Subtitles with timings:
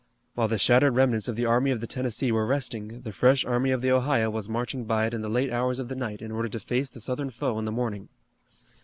[0.33, 3.69] While the shattered remnants of the army of the Tennessee were resting, the fresh army
[3.69, 6.31] of the Ohio was marching by it in the late hours of the night in
[6.31, 8.09] order to face the Southern foe in the morning.